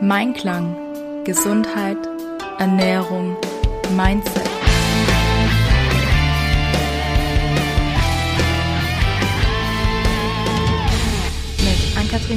[0.00, 1.24] Mein Klang.
[1.24, 1.98] Gesundheit,
[2.58, 3.36] Ernährung,
[3.96, 4.42] Mindset.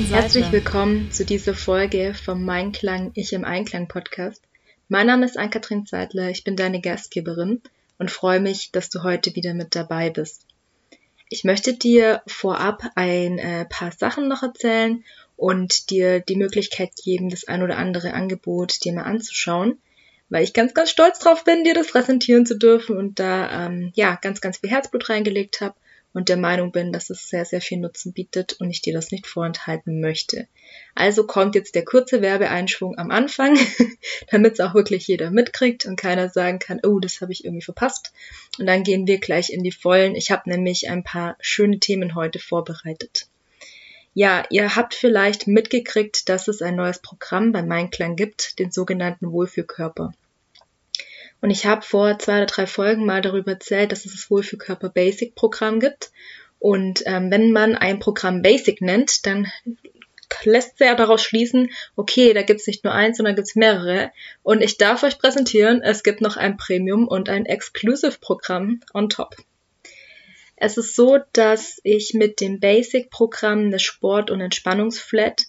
[0.10, 4.42] Herzlich willkommen zu dieser Folge vom Mein Klang, Ich im Einklang Podcast.
[4.88, 7.62] Mein Name ist Ann-Kathrin Zeitler, ich bin deine Gastgeberin
[7.98, 10.46] und freue mich, dass du heute wieder mit dabei bist.
[11.30, 15.04] Ich möchte dir vorab ein äh, paar Sachen noch erzählen
[15.36, 19.78] und dir die Möglichkeit geben, das ein oder andere Angebot dir mal anzuschauen,
[20.30, 23.92] weil ich ganz, ganz stolz drauf bin, dir das präsentieren zu dürfen und da ähm,
[23.96, 25.76] ja ganz, ganz viel Herzblut reingelegt habe
[26.16, 29.12] und der Meinung bin, dass es sehr, sehr viel Nutzen bietet und ich dir das
[29.12, 30.48] nicht vorenthalten möchte.
[30.96, 33.58] Also kommt jetzt der kurze Werbeeinschwung am Anfang,
[34.32, 37.66] damit es auch wirklich jeder mitkriegt und keiner sagen kann, oh, das habe ich irgendwie
[37.66, 38.14] verpasst.
[38.58, 40.16] Und dann gehen wir gleich in die Vollen.
[40.16, 43.28] Ich habe nämlich ein paar schöne Themen heute vorbereitet.
[44.18, 49.30] Ja, ihr habt vielleicht mitgekriegt, dass es ein neues Programm bei Meinklang gibt, den sogenannten
[49.30, 50.14] Wohlfühlkörper.
[51.42, 54.88] Und ich habe vor zwei oder drei Folgen mal darüber erzählt, dass es das Wohlfühlkörper
[54.88, 56.12] Basic Programm gibt.
[56.60, 59.52] Und ähm, wenn man ein Programm Basic nennt, dann
[60.46, 64.14] lässt sehr daraus schließen, okay, da gibt's nicht nur eins, sondern gibt's mehrere.
[64.44, 69.36] Und ich darf euch präsentieren, es gibt noch ein Premium und ein Exclusive-Programm on top.
[70.58, 75.44] Es ist so, dass ich mit dem Basic-Programm eine Sport- und Entspannungsflat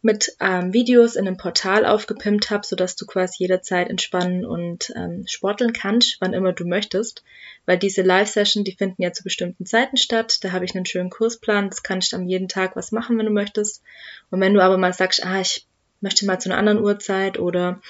[0.00, 5.24] mit ähm, Videos in einem Portal aufgepimpt habe, sodass du quasi jederzeit entspannen und ähm,
[5.26, 7.24] sporteln kannst, wann immer du möchtest.
[7.66, 10.38] Weil diese Live-Session, die finden ja zu bestimmten Zeiten statt.
[10.42, 11.68] Da habe ich einen schönen Kursplan.
[11.68, 13.82] Das kannst du am jeden Tag was machen, wenn du möchtest.
[14.30, 15.66] Und wenn du aber mal sagst, ah, ich
[16.00, 17.80] möchte mal zu einer anderen Uhrzeit oder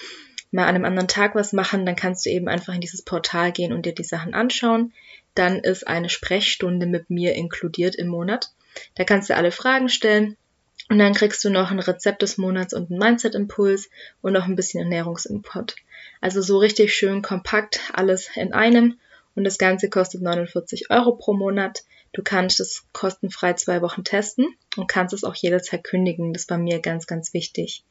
[0.51, 3.53] mal an einem anderen Tag was machen, dann kannst du eben einfach in dieses Portal
[3.53, 4.95] gehen und dir die Sachen anschauen.
[5.35, 8.51] Dann ist eine Sprechstunde mit mir inkludiert im Monat.
[8.95, 10.37] Da kannst du alle Fragen stellen
[10.89, 13.91] und dann kriegst du noch ein Rezept des Monats und einen Mindset-Impuls
[14.23, 15.77] und noch ein bisschen Ernährungsinput.
[16.21, 18.99] Also so richtig schön kompakt alles in einem.
[19.35, 21.85] Und das Ganze kostet 49 Euro pro Monat.
[22.13, 24.47] Du kannst es kostenfrei zwei Wochen testen
[24.77, 26.33] und kannst es auch jederzeit kündigen.
[26.33, 27.85] Das war mir ganz, ganz wichtig.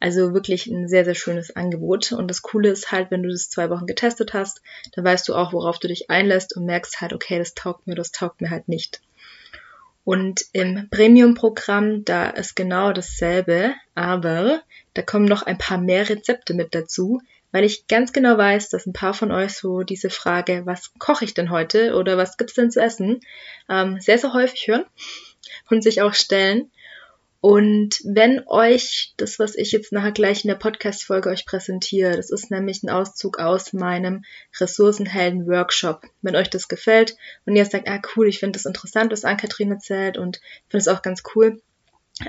[0.00, 2.12] Also wirklich ein sehr, sehr schönes Angebot.
[2.12, 5.34] Und das Coole ist halt, wenn du das zwei Wochen getestet hast, dann weißt du
[5.34, 8.50] auch, worauf du dich einlässt und merkst halt, okay, das taugt mir, das taugt mir
[8.50, 9.00] halt nicht.
[10.04, 14.62] Und im Premium-Programm, da ist genau dasselbe, aber
[14.94, 17.20] da kommen noch ein paar mehr Rezepte mit dazu,
[17.52, 21.24] weil ich ganz genau weiß, dass ein paar von euch so diese Frage, was koche
[21.24, 23.20] ich denn heute oder was gibt's denn zu essen,
[23.68, 24.86] ähm, sehr, sehr häufig hören
[25.70, 26.70] und sich auch stellen.
[27.40, 32.30] Und wenn euch das, was ich jetzt nachher gleich in der Podcast-Folge euch präsentiere, das
[32.30, 34.24] ist nämlich ein Auszug aus meinem
[34.58, 36.02] Ressourcenhelden-Workshop.
[36.20, 37.16] Wenn euch das gefällt
[37.46, 40.88] und ihr sagt, ah cool, ich finde das interessant, was Ann-Kathrin erzählt und finde es
[40.88, 41.62] auch ganz cool,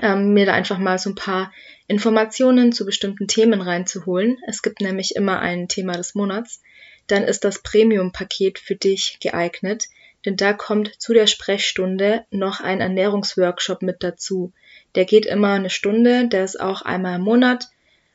[0.00, 1.52] ähm, mir da einfach mal so ein paar
[1.88, 4.38] Informationen zu bestimmten Themen reinzuholen.
[4.46, 6.62] Es gibt nämlich immer ein Thema des Monats.
[7.08, 9.86] Dann ist das Premium-Paket für dich geeignet,
[10.24, 14.52] denn da kommt zu der Sprechstunde noch ein Ernährungsworkshop mit dazu.
[14.94, 17.68] Der geht immer eine Stunde, der ist auch einmal im Monat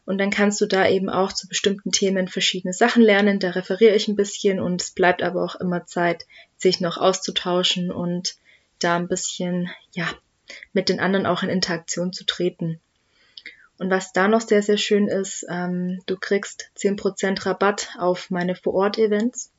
[0.05, 3.39] und dann kannst du da eben auch zu bestimmten Themen verschiedene Sachen lernen.
[3.39, 6.25] Da referiere ich ein bisschen und es bleibt aber auch immer Zeit,
[6.57, 8.35] sich noch auszutauschen und
[8.79, 10.07] da ein bisschen, ja,
[10.73, 12.79] mit den anderen auch in Interaktion zu treten.
[13.77, 18.55] Und was da noch sehr, sehr schön ist, ähm, du kriegst 10% Rabatt auf meine
[18.55, 19.51] Vor-Ort-Events,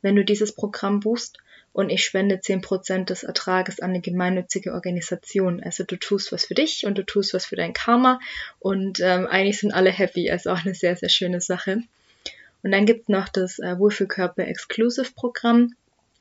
[0.00, 1.38] wenn du dieses Programm buchst
[1.72, 5.62] und ich spende zehn Prozent des Ertrages an eine gemeinnützige Organisation.
[5.62, 8.20] Also du tust was für dich und du tust was für dein Karma
[8.58, 10.30] und ähm, eigentlich sind alle happy.
[10.30, 11.82] Also auch eine sehr, sehr schöne Sache.
[12.62, 15.74] Und dann gibt's noch das äh, Wohlfühlkörper Exclusive Programm.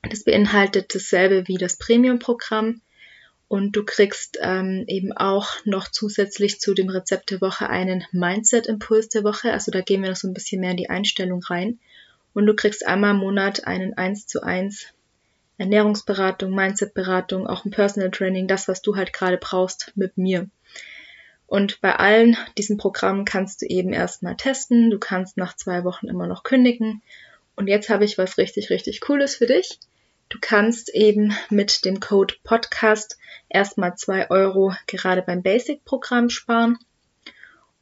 [0.10, 2.82] Das beinhaltet dasselbe wie das Premium-Programm.
[3.48, 9.10] Und du kriegst ähm, eben auch noch zusätzlich zu dem Rezept der Woche einen Mindset-Impuls
[9.10, 9.52] der Woche.
[9.52, 11.80] Also da gehen wir noch so ein bisschen mehr in die Einstellung rein.
[12.34, 14.88] Und du kriegst einmal im Monat einen 1 zu 1
[15.62, 20.50] Ernährungsberatung, Mindsetberatung, auch ein Personal Training, das, was du halt gerade brauchst mit mir.
[21.46, 24.90] Und bei allen diesen Programmen kannst du eben erstmal testen.
[24.90, 27.04] Du kannst nach zwei Wochen immer noch kündigen.
[27.56, 29.78] Und jetzt habe ich was richtig, richtig Cooles für dich.
[30.30, 36.80] Du kannst eben mit dem Code Podcast erstmal zwei Euro gerade beim Basic-Programm sparen.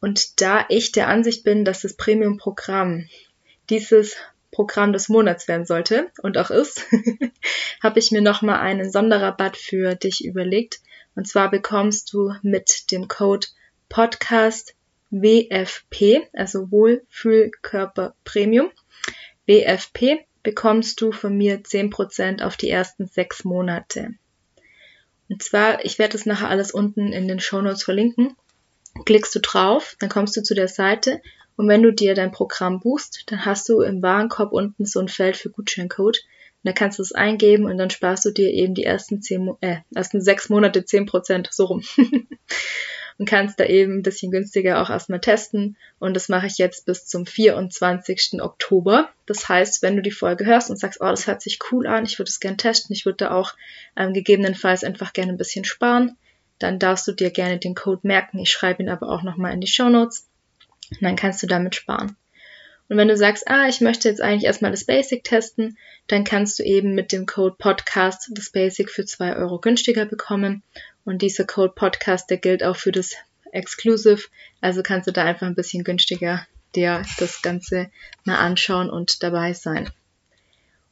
[0.02, 3.08] Und da ich der Ansicht bin, dass das Premium-Programm
[3.70, 4.18] dieses
[4.52, 6.86] Programm des Monats werden sollte und auch ist,
[7.84, 10.82] habe ich mir nochmal einen Sonderrabatt für dich überlegt.
[11.16, 13.48] Und zwar bekommst du mit dem Code
[13.90, 14.76] Podcast
[15.12, 18.72] WFP, also Wohlfühlkörper Premium,
[19.48, 24.14] WFP, bekommst du von mir 10% auf die ersten sechs Monate.
[25.28, 28.36] Und zwar, ich werde das nachher alles unten in den Show Notes verlinken
[29.06, 31.22] klickst du drauf, dann kommst du zu der Seite
[31.60, 35.10] und wenn du dir dein Programm buchst, dann hast du im Warenkorb unten so ein
[35.10, 36.20] Feld für Gutscheincode.
[36.20, 39.54] Und dann kannst du es eingeben und dann sparst du dir eben die ersten zehn,
[39.60, 41.84] äh, ersten sechs Monate zehn Prozent so rum.
[43.18, 45.76] und kannst da eben ein bisschen günstiger auch erstmal testen.
[46.00, 48.42] Und das mache ich jetzt bis zum 24.
[48.42, 49.10] Oktober.
[49.26, 52.06] Das heißt, wenn du die Folge hörst und sagst, oh, das hört sich cool an,
[52.06, 53.52] ich würde es gerne testen, ich würde da auch
[53.98, 56.16] ähm, gegebenenfalls einfach gerne ein bisschen sparen,
[56.58, 58.40] dann darfst du dir gerne den Code merken.
[58.40, 60.29] Ich schreibe ihn aber auch nochmal in die Show Notes.
[60.92, 62.16] Und dann kannst du damit sparen.
[62.90, 65.78] Und wenn du sagst, ah, ich möchte jetzt eigentlich erstmal das Basic testen,
[66.08, 70.64] dann kannst du eben mit dem Code Podcast das Basic für zwei Euro günstiger bekommen.
[71.06, 73.14] Und dieser Code Podcast, der gilt auch für das
[73.52, 74.28] Exclusive.
[74.60, 77.92] Also kannst du da einfach ein bisschen günstiger dir das Ganze
[78.26, 79.92] mal anschauen und dabei sein.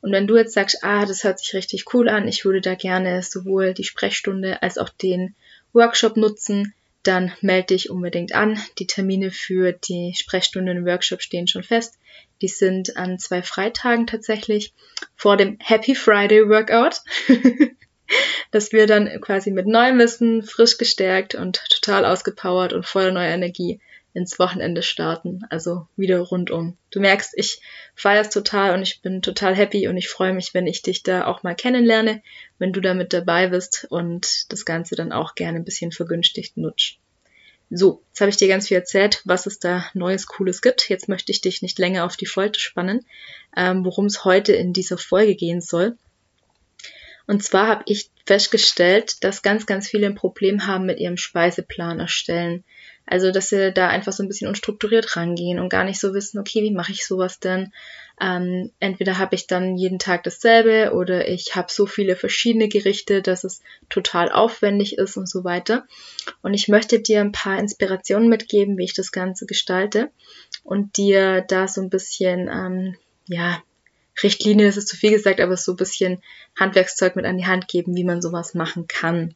[0.01, 2.75] Und wenn du jetzt sagst, ah, das hört sich richtig cool an, ich würde da
[2.75, 5.35] gerne sowohl die Sprechstunde als auch den
[5.73, 6.73] Workshop nutzen,
[7.07, 8.59] dann melde dich unbedingt an.
[8.79, 11.97] Die Termine für die Sprechstunden und Workshop stehen schon fest.
[12.41, 14.73] Die sind an zwei Freitagen tatsächlich
[15.15, 17.01] vor dem Happy Friday Workout.
[18.51, 23.33] dass wir dann quasi mit neuem Wissen, frisch gestärkt und total ausgepowert und voller neuer
[23.33, 23.81] Energie
[24.17, 25.43] ins Wochenende starten.
[25.49, 26.75] Also wieder rundum.
[26.89, 27.61] Du merkst, ich
[27.95, 31.03] feiere es total und ich bin total happy und ich freue mich, wenn ich dich
[31.03, 32.23] da auch mal kennenlerne,
[32.57, 36.57] wenn du da mit dabei bist und das Ganze dann auch gerne ein bisschen vergünstigt
[36.57, 36.97] nutzt.
[37.69, 40.89] So, jetzt habe ich dir ganz viel erzählt, was es da Neues, Cooles gibt.
[40.89, 43.05] Jetzt möchte ich dich nicht länger auf die Folter spannen,
[43.55, 45.95] ähm, worum es heute in dieser Folge gehen soll.
[47.27, 51.99] Und zwar habe ich festgestellt, dass ganz, ganz viele ein Problem haben mit ihrem Speiseplan
[51.99, 52.63] erstellen.
[53.09, 56.39] Also, dass sie da einfach so ein bisschen unstrukturiert rangehen und gar nicht so wissen,
[56.39, 57.71] okay, wie mache ich sowas denn?
[58.19, 63.21] Ähm, entweder habe ich dann jeden Tag dasselbe oder ich habe so viele verschiedene Gerichte,
[63.21, 65.87] dass es total aufwendig ist und so weiter.
[66.41, 70.09] Und ich möchte dir ein paar Inspirationen mitgeben, wie ich das Ganze gestalte
[70.63, 73.61] und dir da so ein bisschen, ähm, ja,
[74.21, 76.21] Richtlinie, das ist zu viel gesagt, aber so ein bisschen
[76.59, 79.35] Handwerkszeug mit an die Hand geben, wie man sowas machen kann.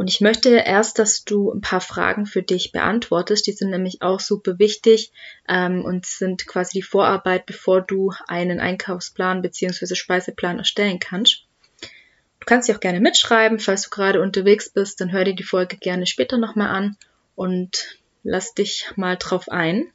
[0.00, 3.46] Und ich möchte erst, dass du ein paar Fragen für dich beantwortest.
[3.46, 5.12] Die sind nämlich auch super wichtig
[5.46, 9.94] ähm, und sind quasi die Vorarbeit, bevor du einen Einkaufsplan bzw.
[9.94, 11.44] Speiseplan erstellen kannst.
[11.82, 15.42] Du kannst sie auch gerne mitschreiben, falls du gerade unterwegs bist, dann hör dir die
[15.42, 16.96] Folge gerne später nochmal an
[17.34, 19.92] und lass dich mal drauf ein.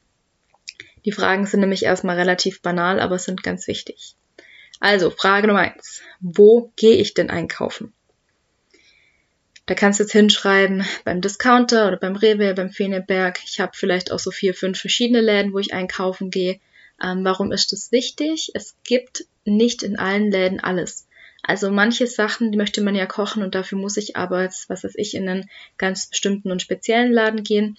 [1.04, 4.14] Die Fragen sind nämlich erstmal relativ banal, aber sind ganz wichtig.
[4.78, 7.92] Also, Frage Nummer eins: Wo gehe ich denn einkaufen?
[9.66, 13.40] Da kannst du jetzt hinschreiben, beim Discounter oder beim Rewe, beim Feneberg.
[13.44, 16.60] Ich habe vielleicht auch so vier, fünf verschiedene Läden, wo ich einkaufen gehe.
[17.02, 18.52] Ähm, warum ist das wichtig?
[18.54, 21.08] Es gibt nicht in allen Läden alles.
[21.42, 24.84] Also manche Sachen, die möchte man ja kochen und dafür muss ich aber, jetzt, was
[24.84, 27.76] weiß ich, in einen ganz bestimmten und speziellen Laden gehen.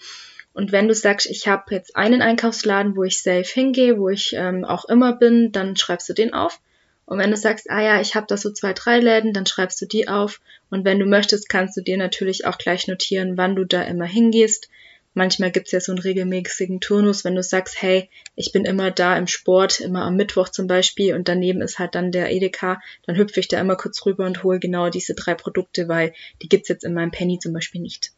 [0.53, 4.33] Und wenn du sagst, ich habe jetzt einen Einkaufsladen, wo ich safe hingehe, wo ich
[4.33, 6.59] ähm, auch immer bin, dann schreibst du den auf.
[7.07, 9.81] Und wenn du sagst, ah ja, ich habe da so zwei, drei Läden, dann schreibst
[9.81, 10.41] du die auf.
[10.69, 14.05] Und wenn du möchtest, kannst du dir natürlich auch gleich notieren, wann du da immer
[14.05, 14.69] hingehst.
[15.13, 19.17] Manchmal gibt's ja so einen regelmäßigen Turnus, wenn du sagst, hey, ich bin immer da
[19.17, 23.15] im Sport, immer am Mittwoch zum Beispiel und daneben ist halt dann der Edeka, dann
[23.15, 26.13] hüpfe ich da immer kurz rüber und hole genau diese drei Produkte, weil
[26.43, 28.11] die gibt's jetzt in meinem Penny zum Beispiel nicht.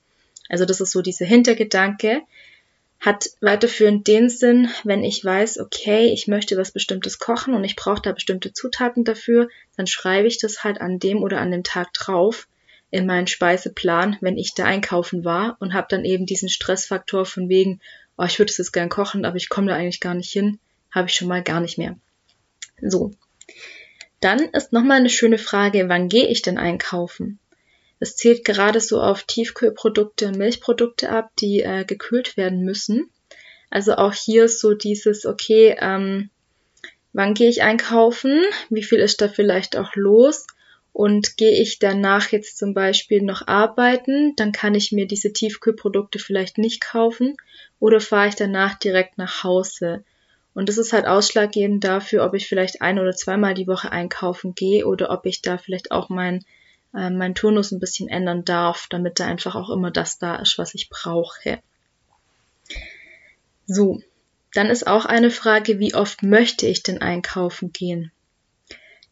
[0.50, 2.24] Also das ist so dieser Hintergedanke,
[3.00, 7.78] hat weiterführend den Sinn, wenn ich weiß, okay, ich möchte was Bestimmtes kochen und ich
[7.78, 11.64] brauche da bestimmte Zutaten dafür, dann schreibe ich das halt an dem oder an dem
[11.64, 12.48] Tag drauf
[12.92, 17.48] in meinen Speiseplan, wenn ich da einkaufen war und habe dann eben diesen Stressfaktor von
[17.48, 17.80] wegen,
[18.18, 20.60] oh, ich würde es jetzt gern kochen, aber ich komme da eigentlich gar nicht hin,
[20.92, 21.98] habe ich schon mal gar nicht mehr.
[22.82, 23.12] So.
[24.20, 27.40] Dann ist nochmal eine schöne Frage, wann gehe ich denn einkaufen?
[28.00, 33.10] Es zählt gerade so auf Tiefkühlprodukte und Milchprodukte ab, die äh, gekühlt werden müssen.
[33.70, 36.30] Also auch hier so dieses, okay, ähm,
[37.14, 38.42] wann gehe ich einkaufen?
[38.70, 40.48] Wie viel ist da vielleicht auch los?
[40.92, 46.20] Und gehe ich danach jetzt zum Beispiel noch arbeiten, dann kann ich mir diese Tiefkühlprodukte
[46.20, 47.38] vielleicht nicht kaufen
[47.80, 50.04] oder fahre ich danach direkt nach Hause.
[50.54, 54.56] Und das ist halt ausschlaggebend dafür, ob ich vielleicht ein oder zweimal die Woche einkaufen
[54.56, 56.44] gehe oder ob ich da vielleicht auch mein
[56.94, 60.58] äh, meinen Turnus ein bisschen ändern darf, damit da einfach auch immer das da ist,
[60.58, 61.62] was ich brauche.
[63.66, 64.02] So,
[64.54, 68.12] dann ist auch eine Frage, wie oft möchte ich denn einkaufen gehen?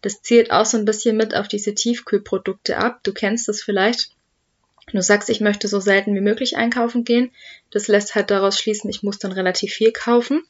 [0.02, 3.02] Das zielt auch so ein bisschen mit auf diese Tiefkühlprodukte ab.
[3.04, 4.12] Du kennst das vielleicht.
[4.94, 7.32] Du sagst, ich möchte so selten wie möglich einkaufen gehen.
[7.72, 10.44] Das lässt halt daraus schließen, ich muss dann relativ viel kaufen.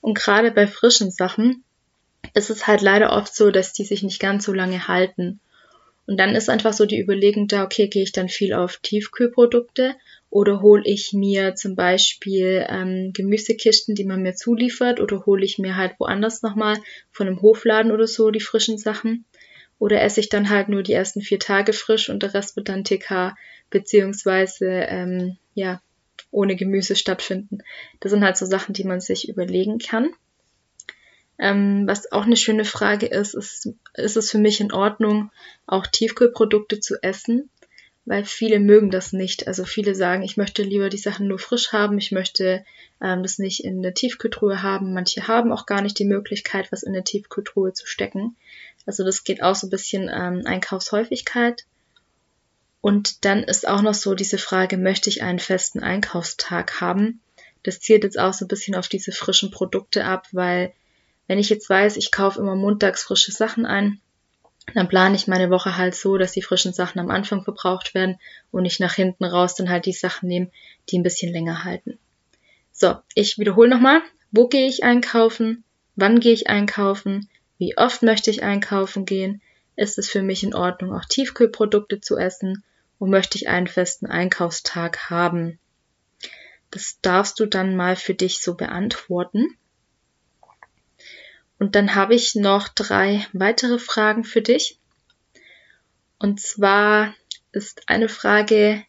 [0.00, 1.64] Und gerade bei frischen Sachen
[2.34, 5.40] ist es halt leider oft so, dass die sich nicht ganz so lange halten.
[6.06, 9.94] Und dann ist einfach so die Überlegung da, okay, gehe ich dann viel auf Tiefkühlprodukte
[10.28, 15.58] Oder hole ich mir zum Beispiel ähm, Gemüsekisten, die man mir zuliefert, oder hole ich
[15.58, 16.78] mir halt woanders nochmal
[17.10, 19.24] von einem Hofladen oder so die frischen Sachen.
[19.78, 22.68] Oder esse ich dann halt nur die ersten vier Tage frisch und der Rest wird
[22.68, 23.34] dann TK
[23.70, 25.80] beziehungsweise ähm, ja
[26.30, 27.58] ohne Gemüse stattfinden.
[28.00, 30.10] Das sind halt so Sachen, die man sich überlegen kann.
[31.40, 35.30] Ähm, was auch eine schöne Frage ist, ist, ist es für mich in Ordnung,
[35.66, 37.50] auch Tiefkühlprodukte zu essen?
[38.10, 39.46] weil viele mögen das nicht.
[39.46, 42.64] Also viele sagen, ich möchte lieber die Sachen nur frisch haben, ich möchte
[43.00, 44.94] ähm, das nicht in der Tiefkühltruhe haben.
[44.94, 48.36] Manche haben auch gar nicht die Möglichkeit, was in der Tiefkühltruhe zu stecken.
[48.86, 51.66] Also das geht auch so ein bisschen ähm, Einkaufshäufigkeit.
[52.80, 57.20] Und dann ist auch noch so diese Frage, möchte ich einen festen Einkaufstag haben?
[57.62, 60.72] Das zielt jetzt auch so ein bisschen auf diese frischen Produkte ab, weil
[61.30, 64.00] wenn ich jetzt weiß, ich kaufe immer montags frische Sachen ein,
[64.74, 68.18] dann plane ich meine Woche halt so, dass die frischen Sachen am Anfang verbraucht werden
[68.50, 70.50] und ich nach hinten raus dann halt die Sachen nehme,
[70.88, 71.98] die ein bisschen länger halten.
[72.72, 74.02] So, ich wiederhole nochmal.
[74.32, 75.62] Wo gehe ich einkaufen?
[75.94, 77.28] Wann gehe ich einkaufen?
[77.58, 79.40] Wie oft möchte ich einkaufen gehen?
[79.76, 82.64] Ist es für mich in Ordnung, auch Tiefkühlprodukte zu essen?
[82.98, 85.60] Und möchte ich einen festen Einkaufstag haben?
[86.72, 89.56] Das darfst du dann mal für dich so beantworten.
[91.60, 94.78] Und dann habe ich noch drei weitere Fragen für dich.
[96.18, 97.14] Und zwar
[97.52, 98.82] ist eine Frage,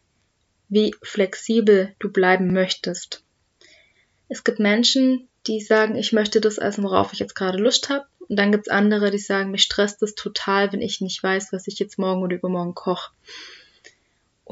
[0.70, 3.22] wie flexibel du bleiben möchtest.
[4.30, 8.06] Es gibt Menschen, die sagen, ich möchte das essen, worauf ich jetzt gerade Lust habe.
[8.26, 11.52] Und dann gibt es andere, die sagen, mich stresst es total, wenn ich nicht weiß,
[11.52, 13.10] was ich jetzt morgen oder übermorgen koche.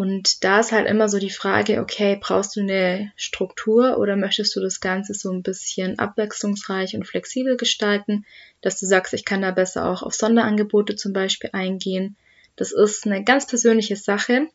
[0.00, 4.56] Und da ist halt immer so die Frage, okay, brauchst du eine Struktur oder möchtest
[4.56, 8.24] du das Ganze so ein bisschen abwechslungsreich und flexibel gestalten,
[8.62, 12.16] dass du sagst, ich kann da besser auch auf Sonderangebote zum Beispiel eingehen.
[12.56, 14.46] Das ist eine ganz persönliche Sache.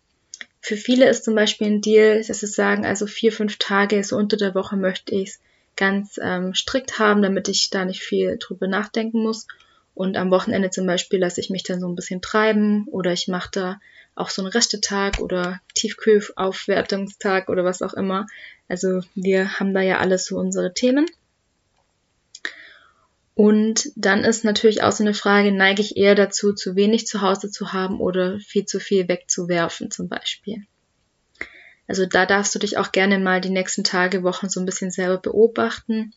[0.62, 4.18] Für viele ist zum Beispiel ein Deal, dass sie sagen, also vier, fünf Tage so
[4.18, 5.40] unter der Woche möchte ich es
[5.76, 9.46] ganz ähm, strikt haben, damit ich da nicht viel drüber nachdenken muss.
[9.94, 13.28] Und am Wochenende zum Beispiel lasse ich mich dann so ein bisschen treiben oder ich
[13.28, 13.80] mache da
[14.16, 18.26] auch so einen Restetag oder Tiefkühlaufwertungstag oder was auch immer.
[18.68, 21.06] Also wir haben da ja alles so unsere Themen.
[23.36, 27.20] Und dann ist natürlich auch so eine Frage, neige ich eher dazu, zu wenig zu
[27.20, 30.66] Hause zu haben oder viel zu viel wegzuwerfen zum Beispiel.
[31.88, 34.90] Also da darfst du dich auch gerne mal die nächsten Tage, Wochen so ein bisschen
[34.90, 36.14] selber beobachten.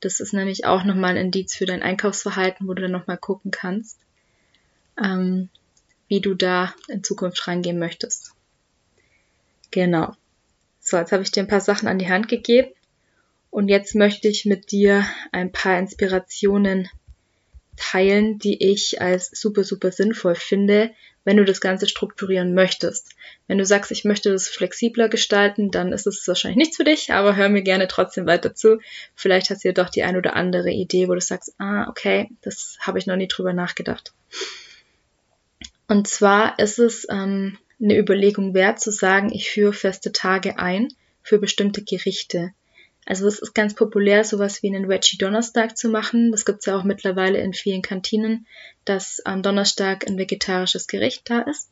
[0.00, 3.50] Das ist nämlich auch nochmal ein Indiz für dein Einkaufsverhalten, wo du dann nochmal gucken
[3.50, 3.98] kannst.
[5.02, 5.50] Ähm,
[6.08, 8.32] wie du da in Zukunft reingehen möchtest.
[9.70, 10.14] Genau.
[10.80, 12.68] So, jetzt habe ich dir ein paar Sachen an die Hand gegeben
[13.50, 16.88] und jetzt möchte ich mit dir ein paar Inspirationen
[17.76, 20.90] teilen, die ich als super, super sinnvoll finde,
[21.24, 23.10] wenn du das Ganze strukturieren möchtest.
[23.48, 27.12] Wenn du sagst, ich möchte das flexibler gestalten, dann ist es wahrscheinlich nichts für dich,
[27.12, 28.80] aber hör mir gerne trotzdem weiter zu.
[29.14, 32.30] Vielleicht hast du ja doch die ein oder andere Idee, wo du sagst, ah, okay,
[32.42, 34.12] das habe ich noch nie drüber nachgedacht.
[35.88, 40.88] Und zwar ist es ähm, eine Überlegung wert zu sagen, ich führe feste Tage ein
[41.22, 42.52] für bestimmte Gerichte.
[43.04, 46.32] Also es ist ganz populär, sowas wie einen Veggie Donnerstag zu machen.
[46.32, 48.46] Das gibt's ja auch mittlerweile in vielen Kantinen,
[48.84, 51.70] dass am Donnerstag ein vegetarisches Gericht da ist.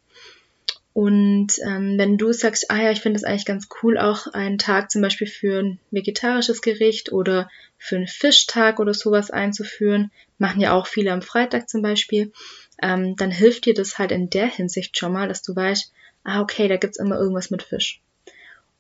[0.93, 4.59] Und ähm, wenn du sagst, ah ja, ich finde es eigentlich ganz cool, auch einen
[4.59, 10.61] Tag zum Beispiel für ein vegetarisches Gericht oder für einen Fischtag oder sowas einzuführen, machen
[10.61, 12.33] ja auch viele am Freitag zum Beispiel,
[12.83, 15.93] ähm, dann hilft dir das halt in der Hinsicht schon mal, dass du weißt,
[16.25, 18.01] ah, okay, da gibt's immer irgendwas mit Fisch.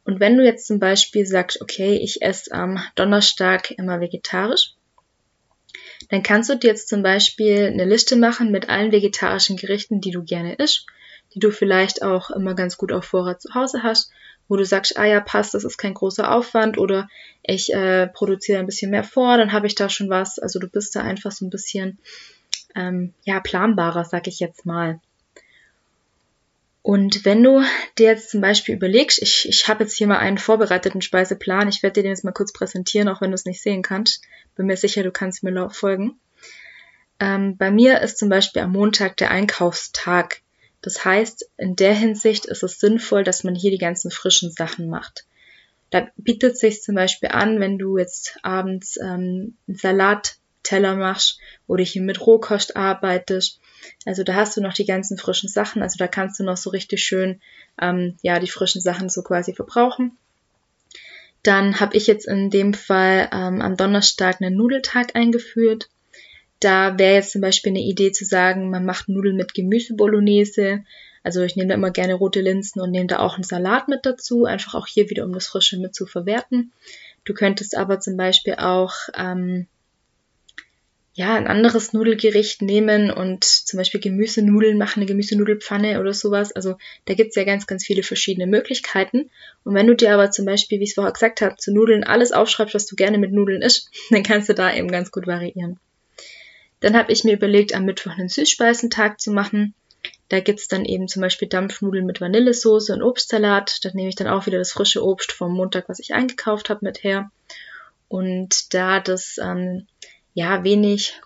[0.05, 4.75] Und wenn du jetzt zum Beispiel sagst, okay, ich esse am Donnerstag immer vegetarisch,
[6.11, 10.11] dann kannst du dir jetzt zum Beispiel eine Liste machen mit allen vegetarischen Gerichten, die
[10.11, 10.87] du gerne isst,
[11.35, 14.11] die du vielleicht auch immer ganz gut auf Vorrat zu Hause hast,
[14.47, 17.09] wo du sagst, ah ja, passt, das ist kein großer Aufwand oder
[17.43, 20.39] ich äh, produziere ein bisschen mehr vor, dann habe ich da schon was.
[20.39, 21.99] Also du bist da einfach so ein bisschen
[22.75, 25.01] ähm, ja, planbarer, sag ich jetzt mal.
[26.83, 27.63] Und wenn du
[27.97, 31.83] dir jetzt zum Beispiel überlegst, ich, ich habe jetzt hier mal einen vorbereiteten Speiseplan, ich
[31.83, 34.23] werde dir den jetzt mal kurz präsentieren, auch wenn du es nicht sehen kannst.
[34.55, 36.19] Bin mir sicher, du kannst mir folgen.
[37.21, 40.43] Ähm, bei mir ist zum Beispiel am Montag der Einkaufstag.
[40.83, 44.91] Das heißt, in der Hinsicht ist es sinnvoll, dass man hier die ganzen frischen Sachen
[44.91, 45.25] macht.
[45.89, 51.39] Da bietet sich zum Beispiel an, wenn du jetzt abends ähm, einen Salat Teller machst
[51.69, 53.61] oder hier mit Rohkost arbeitest.
[54.05, 55.83] Also da hast du noch die ganzen frischen Sachen.
[55.83, 57.41] Also da kannst du noch so richtig schön
[57.81, 60.17] ähm, ja die frischen Sachen so quasi verbrauchen.
[61.43, 65.91] Dann habe ich jetzt in dem Fall ähm, am Donnerstag einen Nudeltag eingeführt.
[66.59, 70.85] Da wäre jetzt zum Beispiel eine Idee zu sagen, man macht Nudeln mit Gemüse Bolognese.
[71.23, 74.07] Also ich nehme da immer gerne rote Linsen und nehme da auch einen Salat mit
[74.07, 76.73] dazu, einfach auch hier wieder, um das Frische mit zu verwerten.
[77.25, 79.67] Du könntest aber zum Beispiel auch ähm,
[81.17, 86.51] ja, ein anderes Nudelgericht nehmen und zum Beispiel Gemüsenudeln machen, eine Gemüsenudelpfanne oder sowas.
[86.51, 89.31] Also da gibt's ja ganz, ganz viele verschiedene Möglichkeiten.
[89.63, 92.03] Und wenn du dir aber zum Beispiel, wie ich es vorher gesagt habe, zu Nudeln
[92.03, 95.29] alles aufschreibst, was du gerne mit Nudeln isst, dann kannst du da eben ganz gut
[95.29, 95.79] variieren.
[96.81, 99.73] Dann habe ich mir überlegt, am Mittwoch einen Süßspeisentag zu machen.
[100.31, 103.85] Da gibt's dann eben zum Beispiel Dampfnudeln mit Vanillesoße und Obstsalat.
[103.85, 106.85] Da nehme ich dann auch wieder das frische Obst vom Montag, was ich eingekauft habe,
[106.85, 107.31] mit her.
[108.09, 109.87] Und da das ähm,
[110.35, 111.21] ja wenig,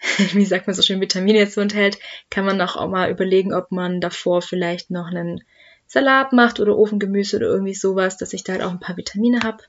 [0.32, 1.98] wie sagt man so schön, Vitamine jetzt so enthält,
[2.30, 5.44] kann man auch, mal überlegen, ob man davor vielleicht noch einen
[5.86, 9.40] Salat macht oder Ofengemüse oder irgendwie sowas, dass ich da halt auch ein paar Vitamine
[9.42, 9.64] habe.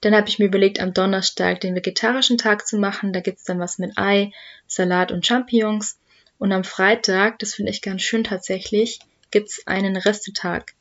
[0.00, 3.12] Dann habe ich mir überlegt, am Donnerstag den vegetarischen Tag zu machen.
[3.12, 4.32] Da gibt's dann was mit Ei,
[4.66, 5.98] Salat und Champignons.
[6.38, 8.98] Und am Freitag, das finde ich ganz schön tatsächlich,
[9.30, 10.74] gibt's einen Restetag.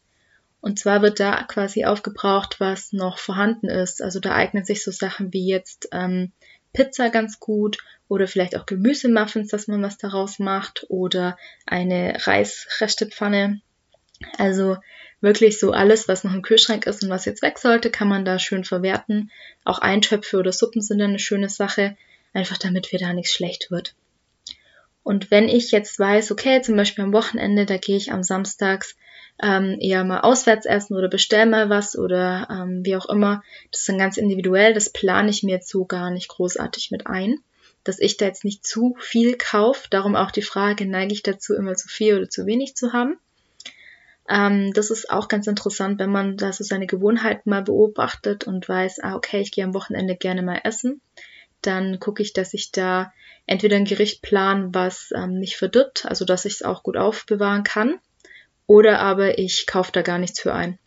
[0.61, 4.01] Und zwar wird da quasi aufgebraucht, was noch vorhanden ist.
[4.01, 6.31] Also da eignen sich so Sachen wie jetzt ähm,
[6.71, 13.61] Pizza ganz gut oder vielleicht auch Gemüsemuffins, dass man was daraus macht oder eine Reisrestepfanne.
[14.37, 14.77] Also
[15.19, 18.23] wirklich so alles, was noch im Kühlschrank ist und was jetzt weg sollte, kann man
[18.23, 19.31] da schön verwerten.
[19.65, 21.97] Auch Eintöpfe oder Suppen sind eine schöne Sache,
[22.33, 23.95] einfach damit mir da nichts schlecht wird.
[25.03, 28.95] Und wenn ich jetzt weiß, okay, zum Beispiel am Wochenende, da gehe ich am Samstags
[29.41, 33.43] ähm, eher mal auswärts essen oder bestell mal was oder ähm, wie auch immer.
[33.71, 37.07] Das ist dann ganz individuell, das plane ich mir jetzt so gar nicht großartig mit
[37.07, 37.39] ein,
[37.83, 39.87] dass ich da jetzt nicht zu viel kaufe.
[39.89, 43.17] Darum auch die Frage, neige ich dazu, immer zu viel oder zu wenig zu haben.
[44.29, 48.69] Ähm, das ist auch ganz interessant, wenn man da so seine Gewohnheiten mal beobachtet und
[48.69, 51.01] weiß, ah, okay, ich gehe am Wochenende gerne mal essen.
[51.63, 53.11] Dann gucke ich, dass ich da
[53.47, 57.63] entweder ein Gericht plan, was ähm, nicht verdirbt, also dass ich es auch gut aufbewahren
[57.63, 57.99] kann
[58.71, 60.79] oder aber ich kaufe da gar nichts für ein.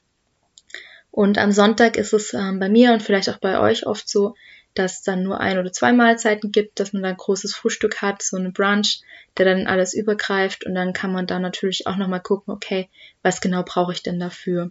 [1.11, 4.35] Und am Sonntag ist es ähm, bei mir und vielleicht auch bei euch oft so,
[4.73, 8.01] dass es dann nur ein oder zwei Mahlzeiten gibt, dass man da ein großes Frühstück
[8.01, 9.03] hat, so eine Brunch,
[9.37, 12.89] der dann alles übergreift und dann kann man da natürlich auch nochmal gucken, okay,
[13.23, 14.71] was genau brauche ich denn dafür?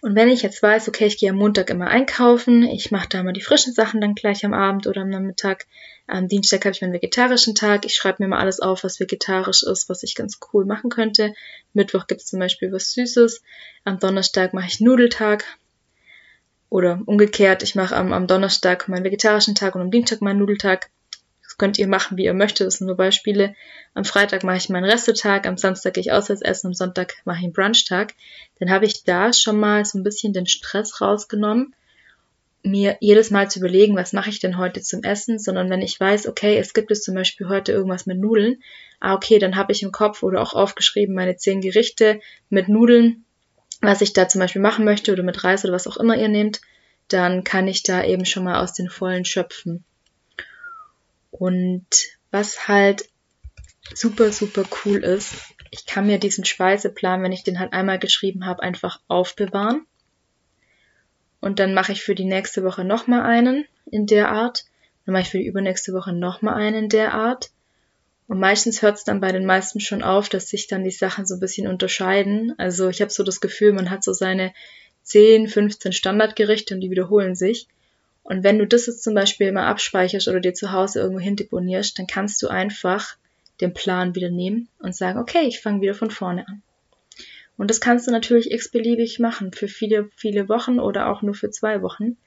[0.00, 3.22] Und wenn ich jetzt weiß, okay, ich gehe am Montag immer einkaufen, ich mache da
[3.22, 5.66] mal die frischen Sachen dann gleich am Abend oder am Nachmittag.
[6.06, 7.84] Am Dienstag habe ich meinen vegetarischen Tag.
[7.84, 11.34] Ich schreibe mir mal alles auf, was vegetarisch ist, was ich ganz cool machen könnte.
[11.72, 13.42] Mittwoch gibt es zum Beispiel was Süßes.
[13.84, 15.44] Am Donnerstag mache ich Nudeltag.
[16.70, 20.90] Oder umgekehrt, ich mache am, am Donnerstag meinen vegetarischen Tag und am Dienstag meinen Nudeltag
[21.58, 22.66] könnt ihr machen, wie ihr möchtet.
[22.66, 23.54] Das sind nur Beispiele.
[23.94, 27.38] Am Freitag mache ich meinen Restetag, am Samstag gehe ich auswärts essen, am Sonntag mache
[27.38, 28.14] ich einen Brunchtag.
[28.60, 31.74] Dann habe ich da schon mal so ein bisschen den Stress rausgenommen,
[32.62, 35.98] mir jedes Mal zu überlegen, was mache ich denn heute zum Essen, sondern wenn ich
[35.98, 38.62] weiß, okay, es gibt es zum Beispiel heute irgendwas mit Nudeln,
[39.00, 43.24] ah, okay, dann habe ich im Kopf oder auch aufgeschrieben meine zehn Gerichte mit Nudeln,
[43.80, 46.28] was ich da zum Beispiel machen möchte oder mit Reis oder was auch immer ihr
[46.28, 46.60] nehmt,
[47.08, 49.84] dann kann ich da eben schon mal aus den Vollen schöpfen.
[51.30, 51.86] Und
[52.30, 53.08] was halt
[53.94, 55.34] super, super cool ist,
[55.70, 59.86] ich kann mir diesen Speiseplan, wenn ich den halt einmal geschrieben habe, einfach aufbewahren.
[61.40, 64.64] Und dann mache ich für die nächste Woche nochmal einen in der Art.
[65.04, 67.50] Dann mache ich für die übernächste Woche nochmal einen in der Art.
[68.26, 71.24] Und meistens hört es dann bei den meisten schon auf, dass sich dann die Sachen
[71.24, 72.54] so ein bisschen unterscheiden.
[72.58, 74.52] Also ich habe so das Gefühl, man hat so seine
[75.04, 77.68] 10, 15 Standardgerichte und die wiederholen sich.
[78.28, 81.98] Und wenn du das jetzt zum Beispiel mal abspeicherst oder dir zu Hause irgendwo hindeponierst,
[81.98, 83.16] dann kannst du einfach
[83.62, 86.62] den Plan wieder nehmen und sagen, okay, ich fange wieder von vorne an.
[87.56, 91.48] Und das kannst du natürlich x-beliebig machen für viele, viele Wochen oder auch nur für
[91.48, 92.18] zwei Wochen.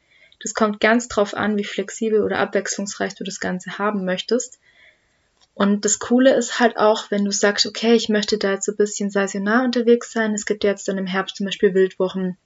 [0.42, 4.60] Das kommt ganz drauf an, wie flexibel oder abwechslungsreich du das Ganze haben möchtest.
[5.54, 8.72] Und das Coole ist halt auch, wenn du sagst, okay, ich möchte da jetzt so
[8.72, 10.34] ein bisschen saisonal unterwegs sein.
[10.34, 12.38] Es gibt jetzt dann im Herbst zum Beispiel Wildwochen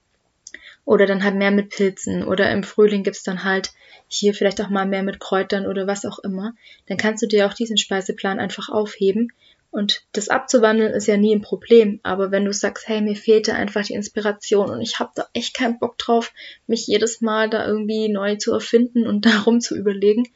[0.86, 3.72] oder dann halt mehr mit Pilzen oder im Frühling gibt's dann halt
[4.08, 6.54] hier vielleicht auch mal mehr mit Kräutern oder was auch immer,
[6.88, 9.32] dann kannst du dir auch diesen Speiseplan einfach aufheben.
[9.72, 12.00] Und das abzuwandeln ist ja nie ein Problem.
[12.04, 15.54] Aber wenn du sagst, hey, mir fehlte einfach die Inspiration und ich habe da echt
[15.54, 16.32] keinen Bock drauf,
[16.66, 20.30] mich jedes Mal da irgendwie neu zu erfinden und darum zu überlegen,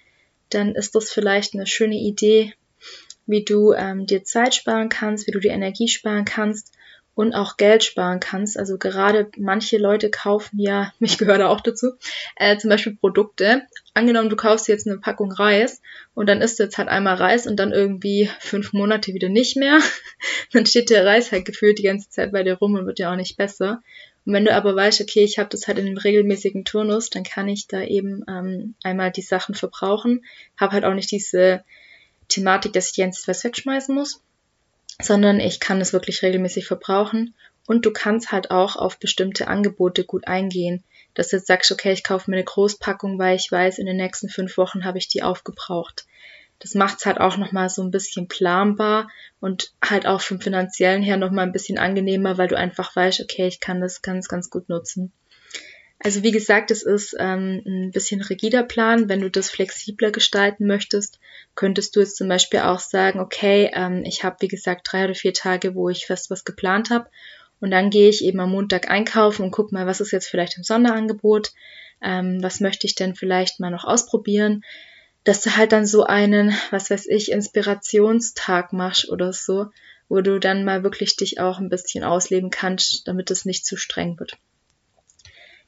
[0.50, 2.54] dann ist das vielleicht eine schöne Idee,
[3.28, 6.74] wie du ähm, dir Zeit sparen kannst, wie du dir Energie sparen kannst
[7.20, 8.58] und auch Geld sparen kannst.
[8.58, 11.92] Also gerade manche Leute kaufen ja, ich gehöre da auch dazu,
[12.38, 13.64] äh, zum Beispiel Produkte.
[13.94, 15.82] Angenommen, du kaufst jetzt eine Packung Reis
[16.14, 19.58] und dann isst du jetzt halt einmal Reis und dann irgendwie fünf Monate wieder nicht
[19.58, 19.80] mehr.
[20.54, 23.12] dann steht der Reis halt gefühlt die ganze Zeit bei dir rum und wird ja
[23.12, 23.82] auch nicht besser.
[24.26, 27.24] Und wenn du aber weißt, okay, ich habe das halt in einem regelmäßigen Turnus, dann
[27.26, 30.24] kann ich da eben ähm, einmal die Sachen verbrauchen.
[30.56, 31.66] Habe halt auch nicht diese
[32.30, 34.22] Thematik, dass ich jetzt was wegschmeißen muss.
[35.02, 37.36] Sondern ich kann es wirklich regelmäßig verbrauchen
[37.68, 40.84] und du kannst halt auch auf bestimmte Angebote gut eingehen,
[41.14, 43.98] dass du jetzt sagst, okay, ich kaufe mir eine Großpackung, weil ich weiß, in den
[43.98, 46.06] nächsten fünf Wochen habe ich die aufgebraucht.
[46.60, 49.10] Das macht es halt auch nochmal so ein bisschen planbar
[49.40, 53.48] und halt auch vom finanziellen her nochmal ein bisschen angenehmer, weil du einfach weißt, okay,
[53.48, 55.14] ich kann das ganz, ganz gut nutzen.
[56.02, 59.10] Also wie gesagt, es ist ähm, ein bisschen rigider Plan.
[59.10, 61.20] Wenn du das flexibler gestalten möchtest,
[61.56, 65.16] könntest du jetzt zum Beispiel auch sagen, okay, ähm, ich habe wie gesagt drei oder
[65.16, 67.10] vier Tage, wo ich fest was geplant habe
[67.60, 70.58] und dann gehe ich eben am Montag einkaufen und guck mal, was ist jetzt vielleicht
[70.58, 71.52] im Sonderangebot,
[72.02, 74.64] ähm, was möchte ich denn vielleicht mal noch ausprobieren,
[75.26, 79.68] dass du halt dann so einen, was weiß ich, Inspirationstag machst oder so,
[80.08, 83.76] wo du dann mal wirklich dich auch ein bisschen ausleben kannst, damit es nicht zu
[83.76, 84.38] streng wird.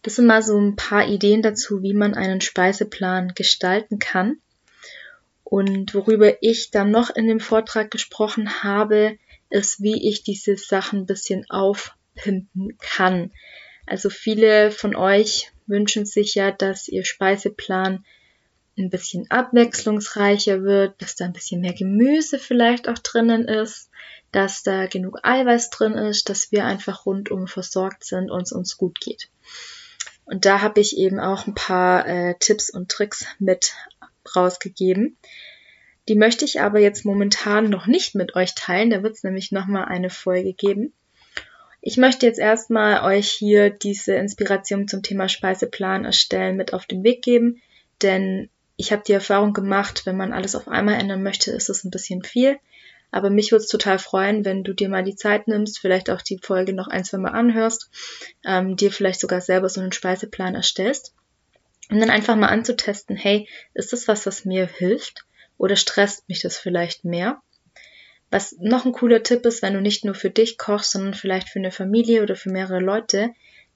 [0.03, 4.37] Das sind mal so ein paar Ideen dazu, wie man einen Speiseplan gestalten kann.
[5.43, 9.17] Und worüber ich dann noch in dem Vortrag gesprochen habe,
[9.49, 13.31] ist, wie ich diese Sachen ein bisschen aufpimpen kann.
[13.85, 18.05] Also viele von euch wünschen sich ja, dass ihr Speiseplan
[18.77, 23.89] ein bisschen abwechslungsreicher wird, dass da ein bisschen mehr Gemüse vielleicht auch drinnen ist,
[24.31, 28.77] dass da genug Eiweiß drin ist, dass wir einfach rundum versorgt sind und es uns
[28.77, 29.29] gut geht.
[30.25, 33.73] Und da habe ich eben auch ein paar äh, Tipps und Tricks mit
[34.35, 35.17] rausgegeben.
[36.07, 38.89] Die möchte ich aber jetzt momentan noch nicht mit euch teilen.
[38.89, 40.93] Da wird es nämlich nochmal eine Folge geben.
[41.81, 47.03] Ich möchte jetzt erstmal euch hier diese Inspiration zum Thema Speiseplan erstellen mit auf den
[47.03, 47.59] Weg geben,
[48.03, 51.83] denn ich habe die Erfahrung gemacht, wenn man alles auf einmal ändern möchte, ist es
[51.83, 52.59] ein bisschen viel.
[53.11, 56.21] Aber mich würde es total freuen, wenn du dir mal die Zeit nimmst, vielleicht auch
[56.21, 57.89] die Folge noch ein, zwei Mal anhörst,
[58.45, 61.13] ähm, dir vielleicht sogar selber so einen Speiseplan erstellst.
[61.89, 65.25] Und dann einfach mal anzutesten, hey, ist das was, was mir hilft?
[65.57, 67.41] Oder stresst mich das vielleicht mehr?
[68.29, 71.49] Was noch ein cooler Tipp ist, wenn du nicht nur für dich kochst, sondern vielleicht
[71.49, 73.31] für eine Familie oder für mehrere Leute,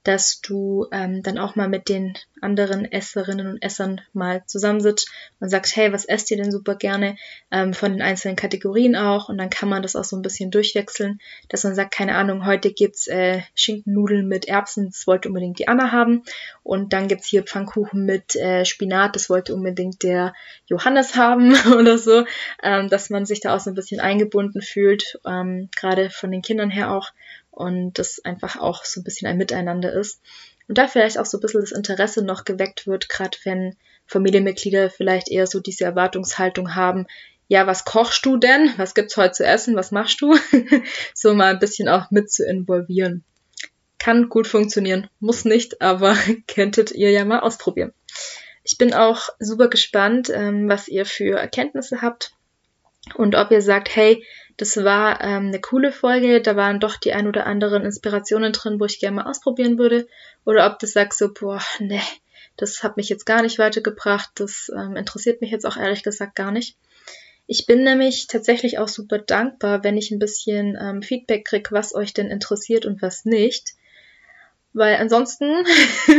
[0.06, 5.48] dass du ähm, dann auch mal mit den anderen Esserinnen und Essern mal zusammensitzt und
[5.48, 7.16] sagst, hey, was esst ihr denn super gerne?
[7.50, 9.28] Ähm, von den einzelnen Kategorien auch.
[9.28, 12.46] Und dann kann man das auch so ein bisschen durchwechseln, dass man sagt, keine Ahnung,
[12.46, 16.22] heute gibt's äh, Schinkennudeln mit Erbsen, das wollte unbedingt die Anna haben.
[16.62, 20.34] Und dann gibt's hier Pfannkuchen mit äh, Spinat, das wollte unbedingt der
[20.66, 22.24] Johannes haben oder so,
[22.62, 26.42] ähm, dass man sich da auch so ein bisschen eingebunden fühlt, ähm, gerade von den
[26.42, 27.10] Kindern her auch
[27.56, 30.20] und das einfach auch so ein bisschen ein Miteinander ist.
[30.68, 34.90] Und da vielleicht auch so ein bisschen das Interesse noch geweckt wird, gerade wenn Familienmitglieder
[34.90, 37.06] vielleicht eher so diese Erwartungshaltung haben,
[37.48, 38.74] ja, was kochst du denn?
[38.76, 39.74] Was gibt's heute zu essen?
[39.74, 40.36] Was machst du?
[41.14, 43.24] so mal ein bisschen auch mit zu involvieren.
[43.98, 46.14] Kann gut funktionieren, muss nicht, aber
[46.48, 47.94] könntet ihr ja mal ausprobieren.
[48.64, 52.35] Ich bin auch super gespannt, ähm, was ihr für Erkenntnisse habt
[53.14, 54.24] und ob ihr sagt, hey,
[54.56, 58.80] das war ähm, eine coole Folge, da waren doch die ein oder anderen Inspirationen drin,
[58.80, 60.08] wo ich gerne mal ausprobieren würde.
[60.44, 62.00] Oder ob du sagst so, boah, ne,
[62.56, 66.34] das hat mich jetzt gar nicht weitergebracht, das ähm, interessiert mich jetzt auch ehrlich gesagt
[66.34, 66.76] gar nicht.
[67.46, 71.94] Ich bin nämlich tatsächlich auch super dankbar, wenn ich ein bisschen ähm, Feedback krieg, was
[71.94, 73.74] euch denn interessiert und was nicht.
[74.76, 75.64] Weil ansonsten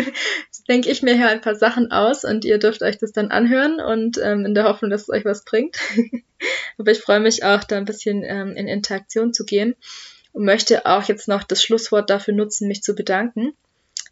[0.67, 3.79] denke ich mir hier ein paar Sachen aus und ihr dürft euch das dann anhören
[3.79, 5.77] und ähm, in der Hoffnung, dass es euch was bringt.
[6.79, 9.75] Aber ich freue mich auch, da ein bisschen ähm, in Interaktion zu gehen
[10.33, 13.53] und möchte auch jetzt noch das Schlusswort dafür nutzen, mich zu bedanken.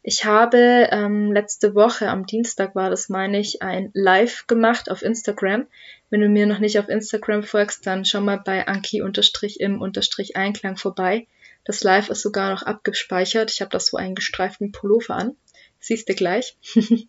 [0.04, 5.02] Ich habe ähm, letzte Woche, am Dienstag war das, meine ich, ein Live gemacht auf
[5.02, 5.66] Instagram.
[6.12, 11.26] Wenn du mir noch nicht auf Instagram folgst, dann schau mal bei anki-im-einklang vorbei.
[11.66, 13.52] Das Live ist sogar noch abgespeichert.
[13.52, 15.36] Ich habe das so einen gestreiften Pullover an.
[15.80, 16.58] Siehst du gleich.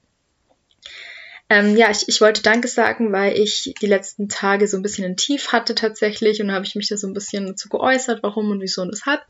[1.48, 5.04] ähm, ja, ich, ich wollte Danke sagen, weil ich die letzten Tage so ein bisschen
[5.04, 8.50] ein Tief hatte tatsächlich und habe ich mich da so ein bisschen dazu geäußert, warum
[8.50, 9.22] und wieso und weshalb.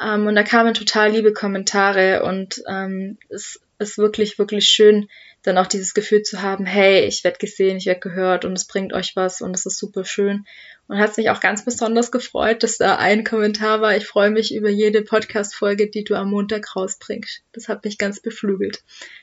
[0.00, 5.08] Ähm, und da kamen total liebe Kommentare und ähm, es ist wirklich, wirklich schön,
[5.44, 8.66] dann auch dieses Gefühl zu haben, hey, ich werde gesehen, ich werde gehört und es
[8.66, 10.46] bringt euch was und es ist super schön.
[10.86, 14.54] Und hat mich auch ganz besonders gefreut, dass da ein Kommentar war, ich freue mich
[14.54, 17.42] über jede Podcast-Folge, die du am Montag rausbringst.
[17.52, 18.82] Das hat mich ganz beflügelt.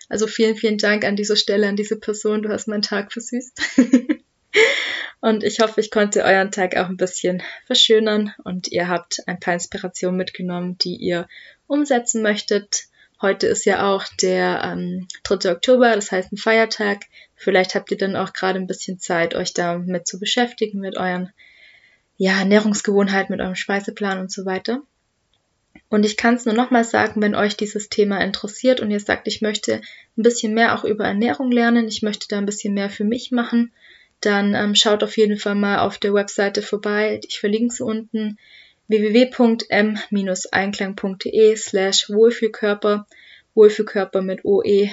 [0.10, 3.62] Also vielen, vielen Dank an dieser Stelle, an diese Person, du hast meinen Tag versüßt.
[5.22, 9.40] und ich hoffe, ich konnte euren Tag auch ein bisschen verschönern und ihr habt ein
[9.40, 11.28] paar Inspirationen mitgenommen, die ihr
[11.68, 12.91] umsetzen möchtet
[13.22, 15.52] Heute ist ja auch der ähm, 3.
[15.52, 17.04] Oktober, das heißt ein Feiertag.
[17.36, 21.32] Vielleicht habt ihr dann auch gerade ein bisschen Zeit, euch damit zu beschäftigen, mit euren
[22.18, 24.82] ja, Ernährungsgewohnheiten, mit eurem Speiseplan und so weiter.
[25.90, 29.28] Und ich kann es nur nochmal sagen, wenn euch dieses Thema interessiert und ihr sagt,
[29.28, 29.82] ich möchte
[30.18, 33.32] ein bisschen mehr auch über Ernährung lernen, ich möchte da ein bisschen mehr für mich
[33.32, 33.72] machen,
[34.20, 37.20] dann ähm, schaut auf jeden Fall mal auf der Webseite vorbei.
[37.28, 38.38] Ich verlinke sie unten.
[38.92, 43.08] www.m-einklang.de slash Wohlfühlkörper,
[43.56, 44.92] Wohlfühlkörper mit OE,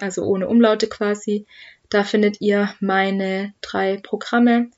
[0.00, 1.46] also ohne Umlaute quasi.
[1.88, 4.70] Da findet ihr meine drei Programme.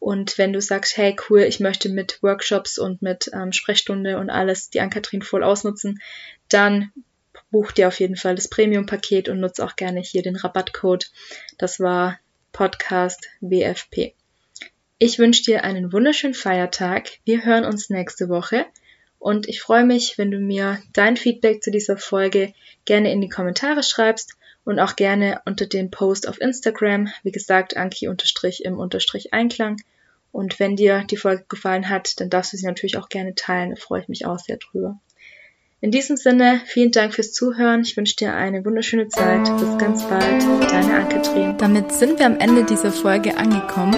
[0.00, 4.30] Und wenn du sagst, hey cool, ich möchte mit Workshops und mit ähm, Sprechstunde und
[4.30, 6.00] alles die Ankatrin voll ausnutzen,
[6.48, 6.92] dann
[7.50, 11.10] buch dir auf jeden Fall das Premium-Paket und nutze auch gerne hier den Rabattcode.
[11.56, 12.18] Das war
[12.52, 14.14] Podcast WFP.
[15.00, 17.20] Ich wünsche dir einen wunderschönen Feiertag.
[17.24, 18.66] Wir hören uns nächste Woche
[19.20, 22.52] und ich freue mich, wenn du mir dein Feedback zu dieser Folge
[22.84, 24.32] gerne in die Kommentare schreibst
[24.64, 27.06] und auch gerne unter dem Post auf Instagram.
[27.22, 29.76] Wie gesagt, Anki-im-Einklang.
[30.32, 33.70] Und wenn dir die Folge gefallen hat, dann darfst du sie natürlich auch gerne teilen.
[33.70, 34.98] Da freue ich mich auch sehr drüber.
[35.80, 37.82] In diesem Sinne, vielen Dank fürs Zuhören.
[37.82, 39.44] Ich wünsche dir eine wunderschöne Zeit.
[39.44, 40.42] Bis ganz bald.
[40.72, 41.56] Deine Ann-Kathrin.
[41.56, 43.96] Damit sind wir am Ende dieser Folge angekommen.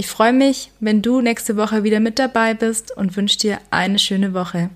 [0.00, 3.98] Ich freue mich, wenn du nächste Woche wieder mit dabei bist und wünsche dir eine
[3.98, 4.70] schöne Woche.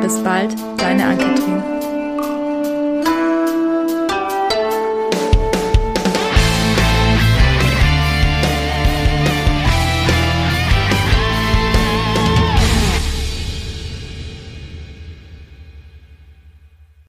[0.00, 1.89] Bis bald, deine Ann-Kathrin.